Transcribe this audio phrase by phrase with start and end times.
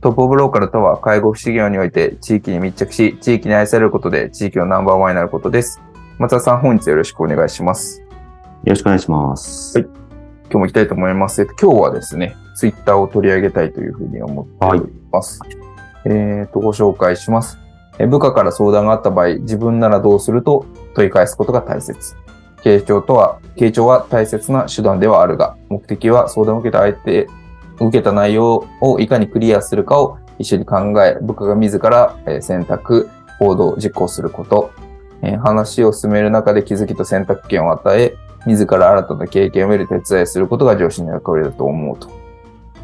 [0.00, 5.80] トップオブローカルとは、介護福祉業において地域に密着し、地域に愛されることで地域のナンバーワンになることです。
[6.18, 8.00] 松田さん、本日よろしくお願いします。
[8.00, 8.06] よ
[8.64, 9.78] ろしくお願いします。
[9.78, 9.88] はい。
[9.88, 11.44] 今日も行きたいと思います。
[11.60, 15.40] 今日はですね、ツイッターを取り上げたいというふうに思っております。
[15.40, 15.50] はい、
[16.04, 17.58] えっ、ー、と、ご紹介します。
[17.98, 22.14] 部下から相談があった場合、自分ならどうすると問い返すことが大切。
[22.62, 27.28] 傾聴とは、傾聴は大切な手段ではあるが、目的は相談を受けた相手
[27.80, 34.70] 受けた内容をいかにクリアするかを一緒に考え、部下が自ら選択、行動、実行すること、
[35.42, 38.14] 話を進める中で気づきと選択権を与え、
[38.46, 42.08] 自ら新たな経験を得る手伝いすることが上司の役割だと思うと。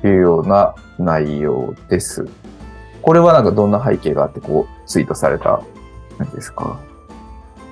[0.05, 2.27] いうような内容です。
[3.03, 5.63] これはなんかどんな背景があってこうツイートされた
[6.21, 6.81] んですか？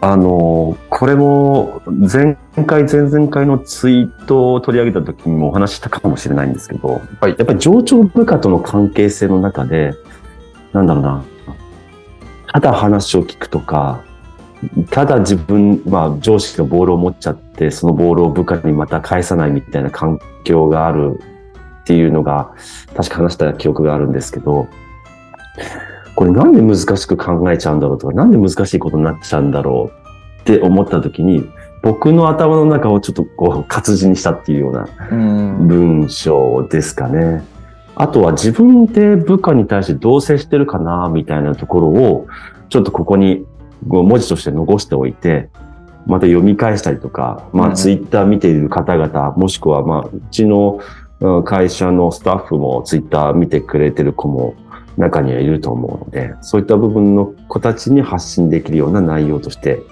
[0.02, 9.92] あの、これも前回、前々回のツイートを取り上げた時にもお話したかもしれないんですけど、はい、やっぱり上長部下との関係性の中で、
[10.72, 11.24] なんだろうな、
[12.46, 14.02] ただ話を聞くとか、
[14.90, 21.20] ただ自分、まあ上司がボールを持っちゃって、そのボールを部下にまた返さないみたいな環境がある
[21.82, 22.52] っていうのが、
[22.96, 24.66] 確か話した記憶があるんですけど、
[26.14, 31.48] これなんで難しく考えちゃうんだろうとか、なんで難しいことになっちゃうんだろうって思った時に、
[31.82, 37.42] 僕の頭の中をちょっとこう活字にしたっていうような文章ですかね。
[37.94, 42.27] あとは自分で部下に対してどう接してるかなみたいなところを
[42.68, 43.46] ちょっとここに
[43.86, 45.48] 文字として残しておいて、
[46.06, 50.80] また読み返したりとか、まあツイッター見ている方々、もしくはまあうちの
[51.44, 54.54] 会社のスタッフもツイッター見てくれてる子も
[54.96, 59.83] 中にはいると思うので、そういった部分の子たちに発信できるような内容として、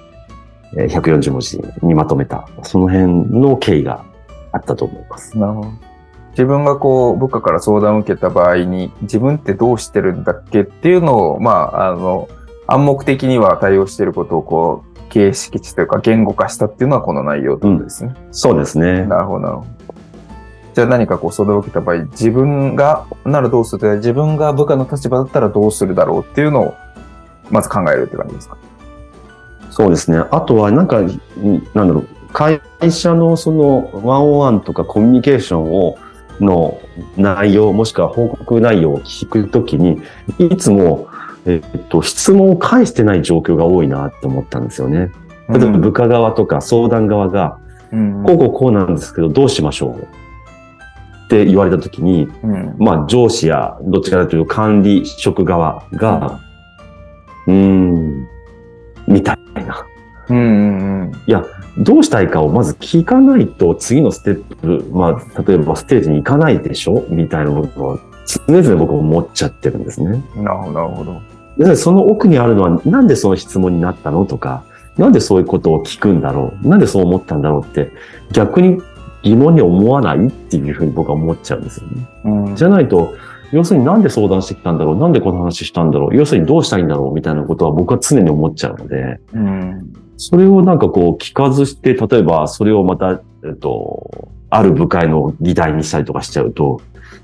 [0.74, 4.04] 140文字にまとめた、その辺の経緯が
[4.52, 5.38] あったと思います。
[5.38, 5.68] なるほど。
[6.30, 12.28] 自分がこう、部下から相談を受けた場合に、自分ってどうしてるんだっけっていうのを、まあ、あの、
[12.66, 18.34] 暗黙的には対応していることをこう、形式値というか言語化したっていうのはこの内容ですね、うん。
[18.34, 19.04] そうですね。
[19.06, 19.77] なるほど、なるほど。
[20.78, 26.74] じゃあ何かこう相談を受けた場合、自分が、ならどうする自分が部下の立場だったらどうするだろうっていうのを、
[27.50, 28.56] まず考えるって感じですか？
[29.70, 30.18] そうですね。
[30.30, 31.00] あとは、なんか、
[31.74, 32.60] なんだろう、会
[32.92, 35.98] 社のそのワンオンワンとかコミュニケーションを、
[36.38, 36.78] の
[37.16, 40.00] 内容、もしくは報告内容を聞くときに、
[40.38, 41.08] いつも、
[41.44, 45.10] えっと、質問を返してない状況が多いなって思ったんですよね。
[45.48, 47.58] 例えば部下側とか相談側が、
[47.90, 50.06] うん、こうこうこうなんですけど、どうしましょう？
[51.28, 56.40] って言われたときに、うん、まあ上司やどっちかというと管理職側が、
[57.46, 58.28] うん、ん、
[59.06, 59.84] みたいな。
[60.30, 61.44] うんうんうん、いや、
[61.78, 67.04] どうしたいかをまず聞かないと次のステップ、まあ、例えばステージに行かないでしょ？
[67.10, 68.00] みたいなことを
[68.46, 70.22] 常々僕思っちゃってるんですね。
[70.36, 71.20] なるほど、なるほど。
[71.58, 74.24] でその奥にあるのは、なんでその質問になったの？
[74.24, 74.64] とか、
[74.96, 76.68] なんでそういうことを聞くんだろう？
[76.68, 77.62] なんでそう思ったんだろう？
[77.62, 77.90] って、
[78.32, 78.82] 逆に
[79.22, 82.08] 疑問に思わないっていうふうに僕は思っちゃうんですよね。
[82.24, 83.14] うん、じゃないと、
[83.52, 96.80] 要するになんで相談してきたんだろうなんでこの話したんだろう要するにどうしたいんだろうみたいなことは僕は常に思っちゃうので、うん、それをなんかこう聞かずして、例えばそれをまた、えっと、ある部会の議題にしたりとかしちゃうと、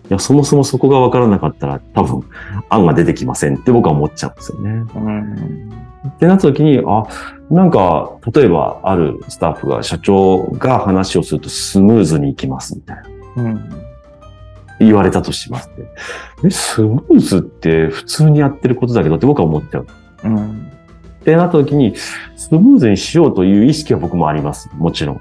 [0.08, 2.24] いや、そもそもそこが分からなかったら多分
[2.68, 4.70] 案が出てきませんって僕は思っちゃうんですよね。
[4.70, 7.04] うんってなった時に、あ、
[7.50, 12.96] なんか、例えばあるスタッフが、社長が話をするとスムーズにいきますみたい
[13.36, 13.42] な。
[13.42, 13.70] うん、
[14.78, 15.86] 言われたとしますって。
[16.44, 19.86] え、スムーズって普通にやってることだけどって僕は思っちゃう。
[20.24, 20.70] うん、
[21.20, 21.94] ってなった時に、
[22.36, 24.70] スムーズにしようという意識は僕もあります。
[24.74, 25.16] もちろん。
[25.16, 25.20] っ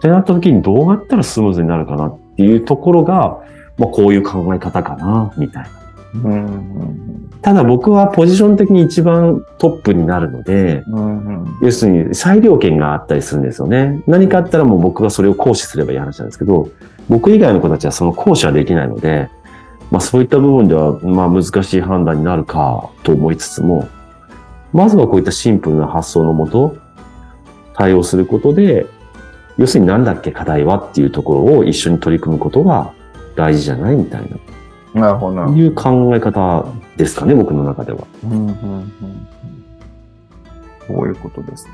[0.00, 3.38] てなった時にどうやったらスムーズになるかなっていうところが、
[3.78, 5.83] まあこういう考え方かな、みたいな。
[6.14, 14.02] うんただ僕はポジション的に一番トップになるので、うん要するに裁量権があったりするんですよね。
[14.06, 16.70] 何かあったらもう僕がそれを行使すればいい話なんですけど、
[17.08, 19.28] 僕以外の子たちはその行使はできないので、
[19.90, 23.88] まあそういった部分ではまあ難しい判断になるかと思いつつも、
[24.72, 26.76] まずはこういったシンプルな発想のもと、
[27.74, 28.86] 対応することで、
[29.58, 32.92] 要するに何だっけ課題はっていうところを一緒に取り組むことが
[33.36, 34.38] 大事じゃないみたいな
[34.94, 35.46] るほどな。
[35.46, 38.06] な、いう考え方ですかね、僕の中では。
[38.24, 39.28] うんうんうん
[40.86, 41.66] そういうことです。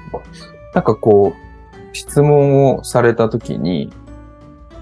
[0.74, 3.92] なんかこう、質問をされたときに、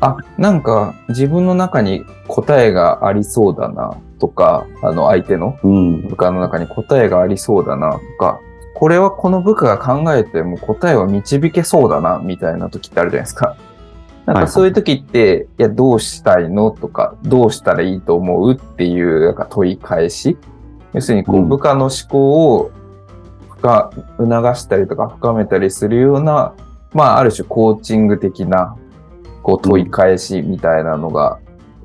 [0.01, 6.09] あ、なんか自分の中に答えがありそうだなとか、あの相手のうん。
[6.09, 8.41] 部下の中に答えがありそうだなとか、
[8.75, 13.57] これはこの部下が考えても答えを導けそうだなみたいな時ってあるじゃないですか。
[14.29, 20.37] なんかそういう時って、いや、どうしたいのとか、どうしたらいいと思うっていうなんか問い返し。
[20.93, 21.49] 要するに、こう、うん。
[21.49, 22.71] 部下の思考を
[23.49, 26.53] 深、促したりとか深めたりするような、
[26.93, 28.77] まあ、ある種コーチング的な、
[29.43, 31.39] こう、問い返しみたいなのが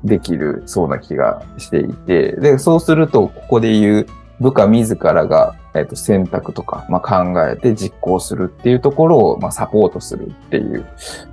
[0.04, 4.06] できるそうな気がしていて、で、そうすると、ここで言う
[4.40, 10.86] 部下自らが、えっと選択とか、まあ、考えて実行するっていうところを、まあ、サポートするっていう、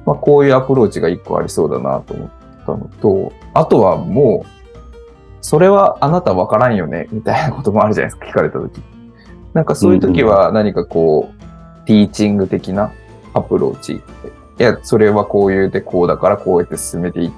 [0.05, 2.29] まあ、こういうアプローチが一個ありそうだなと思っ
[2.65, 4.61] たのと、あとはもう、
[5.41, 8.81] それはあなたわからんよね、みたいなこともあるじゃないですか、聞かれたとき。
[9.53, 12.91] なんかそういう時は何かこう、ティーチング的な
[13.33, 13.93] アプローチ。
[13.93, 14.01] い
[14.57, 17.31] や、それはこういうでこうだからこうやって進めていっ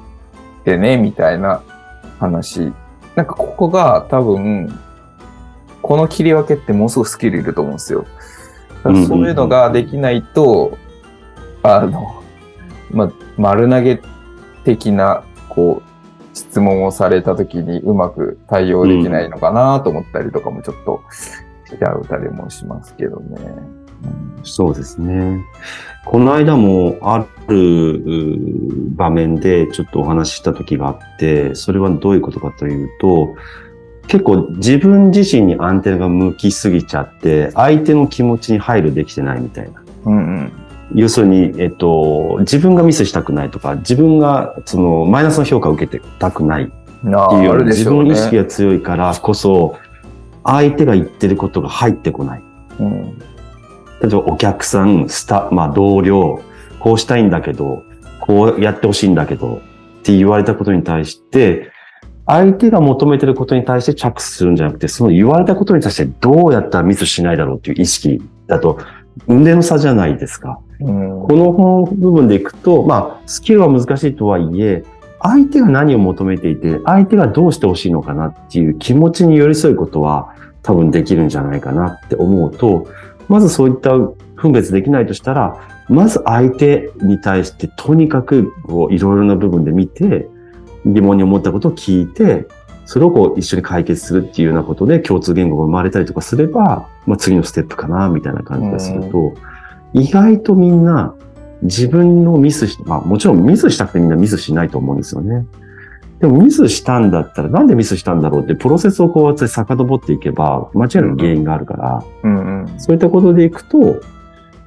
[0.64, 1.62] てね、みたいな
[2.20, 2.72] 話。
[3.16, 4.78] なんかここが多分、
[5.84, 8.08] この切り分けってものすごくスキルいると思うんですよ。
[8.84, 8.96] そう
[9.28, 10.78] いうのができないと、
[11.62, 12.24] あの、
[12.92, 14.02] まあ、丸投げ
[14.64, 15.94] 的な、こう、
[16.38, 21.02] 質問をされた時にうまく対応できないのかなと思ったりとかもちょっと
[21.66, 23.38] しちゃうたりもしますけどね。
[24.44, 25.44] そうですね。
[26.06, 33.36] この間もあるう場面でちょっとお話しした時があって、それはどういうことかというと、
[34.08, 39.84] 結構自分自身にアンテナが向きすぎちゃって、相手の気持ちに配慮できてないみたいな。
[40.06, 40.52] うんうん。
[40.96, 46.72] 要するに、えっと、自分がミスしたくないとか、自分がそのマイナスの評価を受けてたくない
[47.14, 48.14] あっていうようなあるで自分の。
[48.14, 49.78] 意識が強いからこそ、
[50.44, 52.44] 相手が言ってることが入ってこない。
[52.80, 53.18] うん
[54.04, 56.42] 例えばお客さん、スタ、まあ同僚、
[56.80, 57.84] こうしたいんだけど、
[58.20, 59.62] こうやってほしいんだけど、
[60.00, 61.72] って言われたことに対して、
[62.26, 68.80] 相手が求めてることに対して着手するんじゃなくて、その言われたことに対してどうやったらミスしないだろうっていう意識だと、
[69.28, 70.60] 腕の差じゃないですか。
[70.80, 74.84] うんこの部分でいくと、まあ、スキルは難しいとはいえ、
[75.22, 82.88] 相手が何を求めていて、相手がどうしてほしいのかなっていう気持ちに寄り添うことは多分できるんじゃないかなって思うと、
[83.30, 83.92] まずそういった
[84.36, 90.28] 分別できないとしたら、まず相手に対してとにかくこういろいろな部分で見て、
[90.86, 92.48] 疑問に思ったことを聞いて、
[92.86, 99.34] それをこう一緒に解決するっていうようなことで共通言語が生まれたりとかすれば、まあ次のステップかな、みたいな感じがすると、
[99.94, 101.16] 意外とみんな
[101.62, 105.46] 自分のミスし、まあもちろんミスしたくてみんなミスしないと思うんですよね。
[106.20, 114.02] でもミスしたんだったらなんでミスしたんだろうってプロセスをこうやって遡っていけば間違いなく原因があるから、うんうんそういったことでいくと、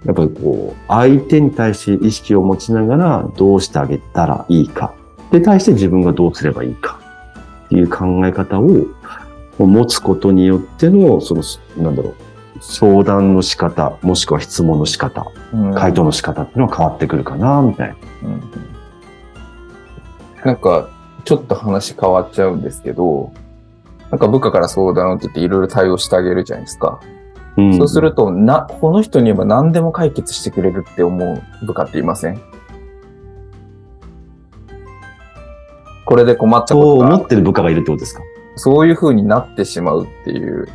[0.04, 4.94] やっぱりこう、相手に対して意識を持ちながらどうしてあげたらいいか。
[5.30, 7.00] で、対して自分がどうすればいいか。
[7.66, 8.86] っていう考え方を
[9.58, 11.42] 持つことによっての、その、
[11.78, 12.14] なんだろう、
[12.60, 17.94] 相談の仕方、もしくは質問の仕方、うん回答の仕方っていうのは変わってくるかな、みたいな。
[18.28, 18.42] うん
[20.44, 20.88] なんか、
[21.24, 23.32] ちょっと話変わっちゃうんですけど、
[24.12, 27.00] なんか部下から相談を受けていろいろ対応してあげるじゃないですか。
[27.56, 32.40] うんそうすると、な、この人に言えば何でも解決してくれるって思う部下っていません？
[36.06, 38.22] これで困ったそうことが思ってる部下がいるってことですか？
[38.54, 40.66] そういう風になってしまうっていう。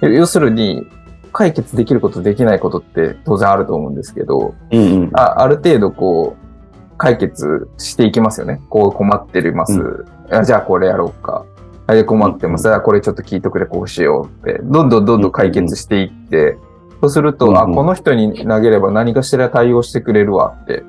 [0.00, 0.86] 要要するに、
[1.32, 5.10] 解決できることできないことって当然あると思うんですけど、うんうん。
[5.14, 8.62] あある程度こう、解決していきますよね。
[8.70, 9.80] こう困ってます。
[9.80, 11.44] うあじゃあこれやろうか。
[11.86, 12.72] あれ困ってます。
[12.72, 14.60] あこれちょっと聞いとくれ、こうしようって。
[14.62, 16.56] どんどんどんどん解決していって、
[17.00, 20.84] そうすると、あ、うんうんこの人に投げれば何かしら対応してくれるわって。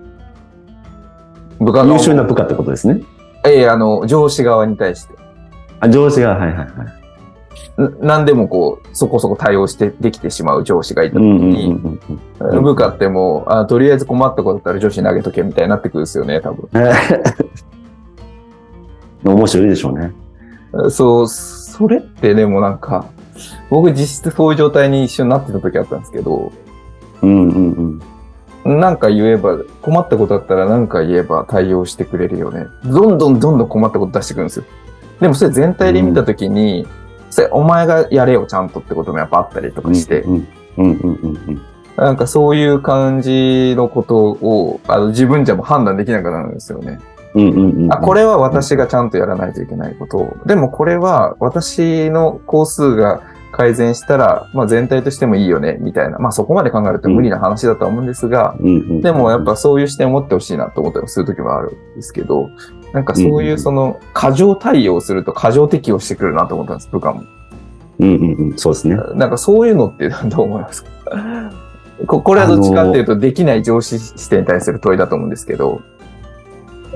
[1.59, 3.01] 部下の優秀な部下ってことですね。
[3.47, 5.15] ええあの、上司側に対して。
[5.79, 6.67] あ、上司が、はいはいはい。
[7.77, 11.99] な何でもこう、そこそこ対応してできてしまう上司がいた時うんうんうん
[12.55, 12.61] に。
[12.61, 16.69] 部下ってもう、あとりあえず困ったことだったら上司に投げとけみたいになってくるんですよね、多分。
[19.23, 20.11] 面白いでしょうね。
[20.89, 23.05] そう、そそれってでもなんか、
[23.69, 26.53] 僕実質そういう状態に一緒になってた時あったんですけど、
[27.21, 28.01] うんうんうん。
[28.65, 32.65] なんか言えば、困ったことあったらなんか言えば対応してくれるよね。
[32.83, 34.65] どんどんどんどん困ったこと出してくるんですよ。
[35.21, 36.87] でもそれ全体で見た時に、
[37.29, 41.61] それお前がやれよちゃんとってこともやっぱあったりとかして、うんうんうんうんうん。
[41.95, 46.99] なんかそういう感じのことをあの自分じゃもう判断できなくなるんですよね。
[47.35, 47.93] うんうんうんうん。
[47.93, 50.35] あ、これは私がちゃんとやらないといけないこと。
[50.45, 53.21] でもこれは私の工数が
[53.55, 56.19] 改善したら、まあ全体としてもいいよね、みたいな。
[56.19, 62.49] まあそこまで考えると無理な話だとは思うんですが、うんでもやっぱそういう視点を持ってほしいなと思ったりするときもあるんですけど、
[62.91, 67.23] なんかそういうその過剰対応すると過剰適応してくるなと思ったんです、部下も。
[67.99, 68.97] うんうんうん、そうですね。
[69.13, 70.89] なんかそういうのってどう思いますか？
[72.07, 75.81] ここれはどっちかっていうと、できない上司視点に対する問いだと思うんですけど。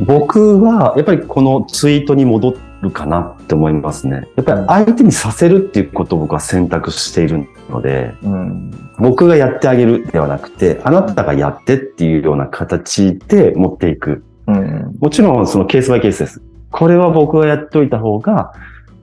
[0.05, 4.27] 僕は、やっぱりこのツイートに戻るかなって思いますね。
[4.35, 8.71] やっぱり相手にさせるっていうことを僕は選択しているので、うん。
[8.97, 14.23] 僕がやってあげるではなくて、あなたがやってっていうような形で持っていく。
[14.47, 14.97] うん。
[14.99, 16.41] もちろんそのケースバイケースです。
[16.71, 18.53] これは僕がやっておいた方が、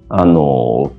[0.08, 0.92] あの、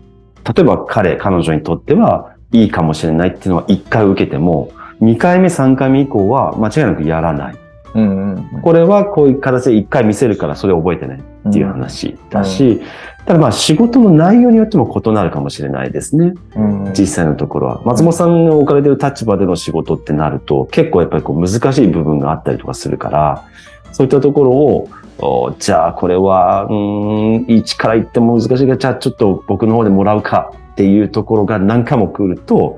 [0.44, 7.67] 例えば彼、彼女にとってはいいかもしれないっていうのは一回受けても、2回目、3回目以降は間違いなくやらない。
[7.98, 8.36] うん。
[8.54, 8.62] うん。
[8.62, 12.82] これはこういう形で一回見せるからそれを覚えてねっていう話だし、
[13.26, 16.34] ただまあ仕事の内容によっても異なるかもしれないですね。
[16.56, 16.94] うん。
[16.94, 17.82] 実際のところは。
[17.84, 23.44] 松本さんの置かれてる立場での仕事ってなると、結構やっぱりこう難しい部分があったりとかするから、
[23.92, 24.90] そういったところを、
[25.20, 32.78] おじゃあこれは、うーん、1から言っても難しいから、じゃあちょっと僕の方でもらうかっていうところが何回も来ると、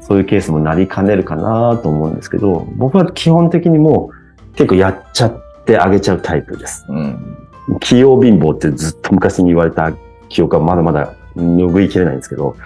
[0.00, 4.25] そういうケースもなりかねるかなと思うんですけど、僕は基本的にもう
[4.56, 6.84] 結構やっちゃってあげちゃうタイプです。
[6.88, 7.48] うん。
[7.80, 9.92] 器用貧乏ってずっと昔に言われた
[10.28, 12.56] 記憶はまだまだ拭いきれないんですけど、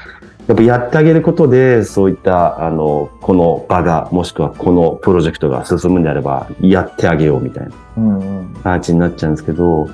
[0.46, 8.54] やっぱやってあげることで、そういった、あの、この場が、もしくはこのプロジェクトが進むんであれば、やってあげようみたいなうん。
[8.62, 9.88] 形になっちゃうんですけど、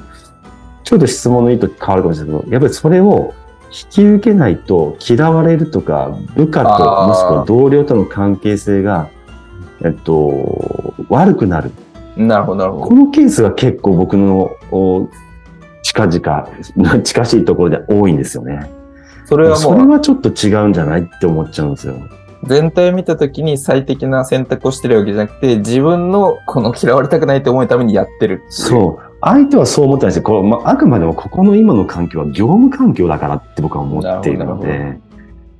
[0.85, 3.35] ちょっと質問の意図変わるかもしれないけど、やっぱりそれを
[3.71, 6.69] 引き受けないと嫌われるとか、部下と、
[7.07, 9.09] もしくは同僚との関係性が、
[9.85, 11.71] えっと、悪くなる。
[12.17, 12.97] なるほど、なるほこど。
[12.97, 15.09] のケースが結構僕のお
[15.83, 16.49] 近々、
[17.03, 18.71] 近しいところで多いんですよね。
[19.27, 21.95] それはそれもう、はちょっと違うんじゃないって思っちゃうんですよ。
[22.45, 28.43] 全体を見たときに最適な選択をしてるわけじゃなくて、自分のこの嫌われたくないと思うためにやってる。
[28.49, 29.17] そう。
[29.21, 34.99] 相手はそう思ってないし、こうまあ、あくまでもここの今の環境は業務環境だからって僕は思っているので、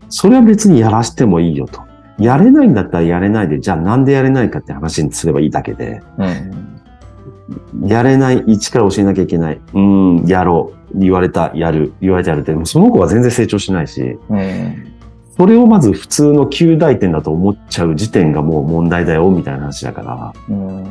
[0.09, 1.81] それは別にやらしてもいいよと。
[2.19, 6.25] やれないんだったらやれないで、じゃあなんでやれないかって話にすればいいだけで、う
[7.85, 7.89] ん。
[7.89, 9.61] やれない、一から教えなきゃいけない。
[9.75, 10.99] うん、やろう。
[10.99, 11.93] 言われた、やる。
[12.01, 14.93] 言われた、やるって、その子は全然成長しないし、うん。
[15.37, 20.33] それをまず普通の旧大点だと思っちゃう時点がもう問題だよ、みたいな話だから。
[20.49, 20.85] うん。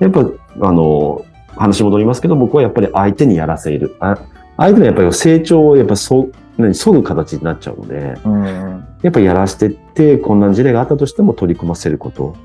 [0.00, 0.26] やっぱ、
[0.62, 1.24] あの、
[1.56, 3.96] 話戻りますけど、僕はやっぱり相手にやらせる。
[4.00, 4.18] あ
[4.56, 8.86] 相手のやっぱり成長をやっぱそ、何、削ぐ形になっちゃうので、うん。
[9.02, 12.36] やっぱやらしてって、こんな事例があったとしても取り組ませること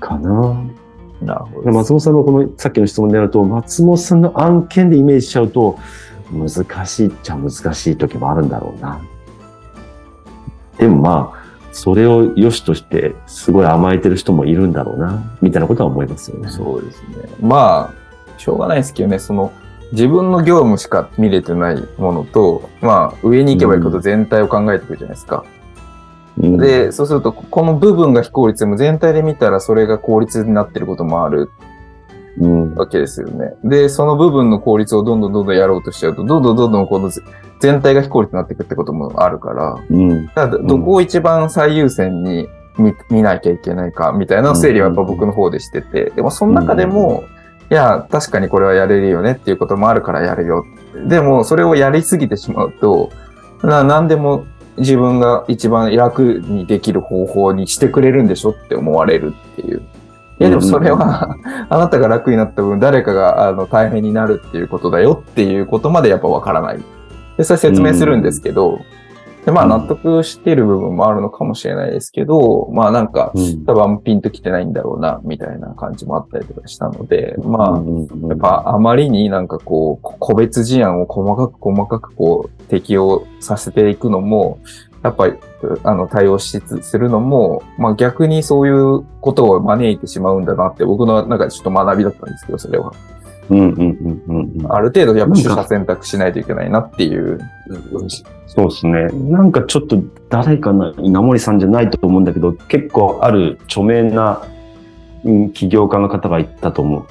[0.00, 0.62] かな。
[1.22, 1.72] なるほど。
[1.72, 5.78] 松本さんのこのさっきの質問であると、松本さんの案件でイメージしちゃうと、
[6.30, 9.00] 難しいっちゃ難しい時もあるんだろうな。
[10.76, 11.38] でもまあ、
[11.72, 16.48] それを良しとして、すごい甘えてる人もいるんだろうな、みたいなことは思いますよね。
[16.48, 17.28] そうですね。
[17.40, 19.52] まあ、しょうがないですけどね、その、
[19.92, 25.44] 自分の業務しか見れてないものと、まあ、上に行けば行くほど全体を考えていくじゃないですか。
[26.38, 31.50] うん、で、そうすると、この部分が非効率でも全体で見たらそれが効率になってることもある
[32.40, 33.54] うん、わけですよね。
[33.64, 37.10] で、その部分の効率をどんどんどんどんやろうとしちゃうと、どんどんどんどんこの
[37.60, 47.24] 全体が非効率になっていくってこともあるから、うん、ただどこを一番最優先に見見なきゃいけないかみたいな整理はやっぱ僕の方でしてて、でもその中でも、
[47.70, 50.64] いや、確かにこれはやれるよねっていうこともあるからやるよ。
[51.06, 53.10] でも、それをやりすぎてしまうと、
[53.62, 54.46] な何でも
[54.78, 59.82] 自分が一番楽にできる方法にしてくれるんでしょって思われるっていう。
[60.40, 61.36] いや、でもそれは、
[61.68, 66.78] あなたが楽になった分、誰かがあの大変になるっていうことだよっていうことまでやっぱわからない。
[67.36, 68.78] で、それ説明するんですけど、
[69.44, 73.64] で、まあ納得してる部分もあるのかもしれないですけど、まあなんか、うん。
[73.64, 84.58] 多分ピンと来てないんだろうな、みたいな感じもあったりとかしたので、まあ、やっぱあまりになんかこう、こ個別事案を細かく細かくこう、適用させていくのも、
[85.02, 85.34] やっぱり、
[85.84, 92.92] あの、対応しつつするのも、まあ逆にそういうことを招いてしまうんだなって、僕の中でちょっと学びだったんですけど、それは。
[93.50, 94.72] うんうんうんうんうん。
[94.72, 97.40] ある程度やっぱ取捨選択しないといけないなっていう。
[98.46, 99.08] そうですね。
[99.30, 104.42] なんかちょっと誰かな、稲森さんじゃないと思うんだけど、結構ある著名な、
[105.24, 107.06] うん起業家の方が言ったと思う、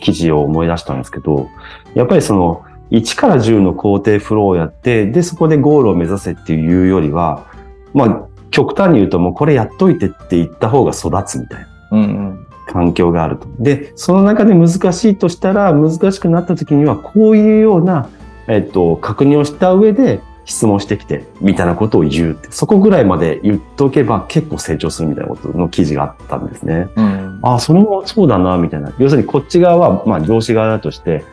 [0.00, 1.48] 記事を思い出したんですけど、
[1.94, 7.46] やっぱりその、1から10の工程フローをやって、で、そこでゴールを目指せっていうよりは、
[7.94, 11.68] まあ、極端に言うともうこれやっといてって言った方が育つみたいな。
[11.92, 12.41] うんうん。
[12.72, 13.46] 環境があると。
[13.58, 18.08] で、その中で難しいとしたら、難しくなった時には、こういうような、
[18.48, 22.48] えっと、確認をした上で質問してきて、みたいなことを言うって。
[22.50, 26.88] そこぐらいまで言っとけば結構成長するみたいなことの記事があったんですね。
[26.96, 27.40] うん。
[27.42, 28.92] ああ、それもそうだな、みたいな。
[28.98, 31.24] 要するにこっち側は、まあ上司側だとして、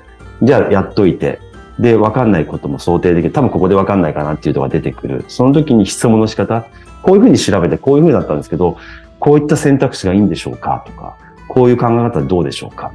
[0.41, 1.39] じゃあやっといて、
[1.79, 3.31] で、わかんないことも想定できる。
[3.31, 5.23] 多分ここでわかんないかなっていうのが出てくる。
[5.29, 6.65] その時に質問の仕方、
[7.01, 8.77] こういうふうに調べて、こういうふうになったんですけど、
[9.19, 11.15] こういった選択肢がいいんでしょうかとか、
[11.49, 12.93] こういう考え方はどうでしょうか？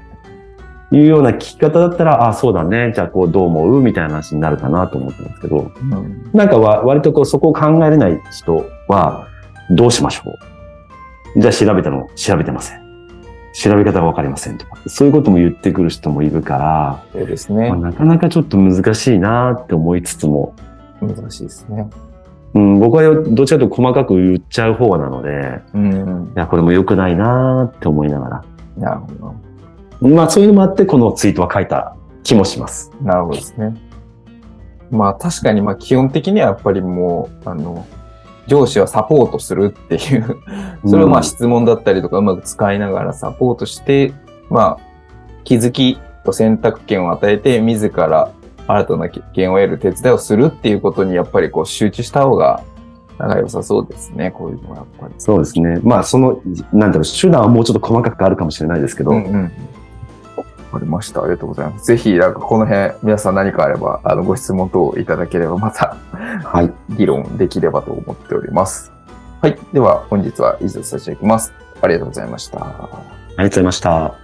[0.92, 2.92] いうような聞き方だったら、ああ、そうだね。
[2.94, 3.82] じゃあ、こう、どう思う？
[3.82, 9.26] みたいな話になるかなと思ってますけど、うんなんかわ割とこう、そこを考えれない人は、
[9.70, 10.30] どうしましょ
[11.37, 11.40] う？
[11.40, 12.84] じゃあ、調べたの調べてません。
[13.54, 17.78] 調べ方がわかりませんとか、そういうことも言ってくる人もいるから、そうですねまあ。
[17.78, 20.54] なかなかちょっと難しいなって思いつつも、
[21.00, 21.88] 難しいですね。
[22.54, 26.32] うん、僕はどっちかというと細かく言っちゃう方なので、うん。
[26.37, 28.44] いや、これも良くないなって思いながら。
[28.76, 29.34] なるほ
[30.00, 30.08] ど。
[30.08, 32.92] まあそういうのもあって、このツイートは書いた気もします。
[33.02, 33.75] なるほどですね。
[34.90, 37.87] まあ確かにまあ基本的にはやっぱりもう、あの、
[38.46, 40.37] 上司はサポートするっていう、
[40.87, 44.12] それをまあ質問だったりとかうまく使いながらサポートして、
[44.49, 44.94] まあ
[45.42, 48.30] 気づきと選択権を与えて自ら
[48.66, 52.62] 新たな経験を得る手伝いをするっていうことにやっぱりこう集中した方が
[53.18, 55.14] なんか良さそうですね、こういうのはやっぱり。
[55.18, 55.80] そうですね。
[55.83, 56.40] まあその、
[56.73, 59.52] なんだろう、手段はもうちょっと細かくあるかもしれないですけど、うんうん。
[60.37, 61.23] わかりました。
[61.23, 61.85] ありがとうございます。
[61.85, 65.97] ぜひ、なんかこの辺、皆さん何かあれば、あの、ご質問等いただければ、また、
[66.42, 66.73] はい。
[66.97, 68.92] 議論できればと思っております。
[69.40, 69.59] はい。
[69.73, 71.52] では、本日は以上させていただきます。
[71.80, 72.59] ありがとうございました。
[72.59, 74.24] ありがとうございました。